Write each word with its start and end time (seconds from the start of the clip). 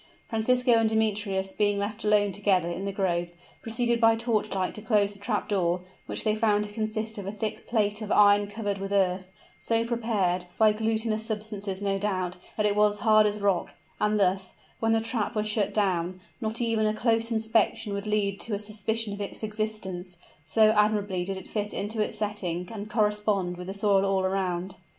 Francisco 0.27 0.71
and 0.71 0.89
Demetrius, 0.89 1.51
being 1.51 1.77
left 1.77 2.03
alone 2.03 2.31
together 2.31 2.67
in 2.67 2.85
the 2.85 2.91
grove, 2.91 3.29
proceeded 3.61 4.01
by 4.01 4.15
torchlight 4.15 4.73
to 4.73 4.81
close 4.81 5.13
the 5.13 5.19
trap 5.19 5.47
door, 5.47 5.81
which 6.07 6.23
they 6.23 6.33
found 6.35 6.63
to 6.63 6.71
consist 6.73 7.19
of 7.19 7.27
a 7.27 7.31
thick 7.31 7.67
plate 7.67 8.01
of 8.01 8.11
iron 8.11 8.47
covered 8.47 8.79
with 8.79 8.91
earth, 8.91 9.29
so 9.59 9.85
prepared, 9.85 10.45
by 10.57 10.73
glutinous 10.73 11.23
substances 11.23 11.83
no 11.83 11.99
doubt, 11.99 12.37
that 12.57 12.65
it 12.65 12.75
was 12.75 12.97
hard 13.01 13.27
as 13.27 13.41
rock; 13.41 13.75
and 13.99 14.19
thus, 14.19 14.55
when 14.79 14.91
the 14.91 15.01
trap 15.01 15.35
was 15.35 15.47
shut 15.47 15.71
down, 15.71 16.19
not 16.41 16.59
even 16.59 16.87
a 16.87 16.95
close 16.95 17.29
inspection 17.29 17.93
would 17.93 18.07
lead 18.07 18.39
to 18.39 18.55
a 18.55 18.57
suspicion 18.59 19.13
of 19.13 19.21
its 19.21 19.43
existence, 19.43 20.17
so 20.43 20.71
admirably 20.71 21.23
did 21.23 21.37
it 21.37 21.47
fit 21.47 21.75
into 21.75 22.01
its 22.01 22.17
setting 22.17 22.67
and 22.73 22.89
correspond 22.89 23.55
with 23.55 23.67
the 23.67 23.73
soil 23.75 24.03
all 24.03 24.21
around. 24.25 24.77